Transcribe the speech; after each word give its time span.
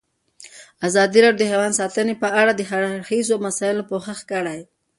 ازادي 0.87 1.19
راډیو 1.25 1.39
د 1.41 1.43
حیوان 1.51 1.71
ساتنه 1.79 2.13
په 2.23 2.27
اړه 2.39 2.51
د 2.55 2.61
هر 2.69 2.81
اړخیزو 2.93 3.35
مسایلو 3.47 3.87
پوښښ 3.91 4.19
کړی. 4.31 4.59